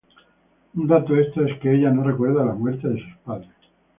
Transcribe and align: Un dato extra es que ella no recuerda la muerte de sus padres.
Un 0.73 0.87
dato 0.87 1.15
extra 1.15 1.47
es 1.47 1.59
que 1.59 1.71
ella 1.75 1.91
no 1.91 2.01
recuerda 2.03 2.43
la 2.43 2.53
muerte 2.55 2.87
de 2.89 2.99
sus 3.03 3.17
padres. 3.23 3.51